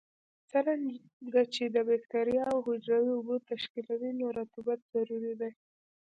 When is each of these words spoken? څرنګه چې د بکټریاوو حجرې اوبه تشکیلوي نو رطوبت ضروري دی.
څرنګه 0.49 1.41
چې 1.53 1.63
د 1.75 1.77
بکټریاوو 1.89 2.63
حجرې 2.67 3.09
اوبه 3.15 3.35
تشکیلوي 3.49 4.11
نو 4.19 4.25
رطوبت 4.37 4.79
ضروري 4.93 5.33
دی. 5.41 5.51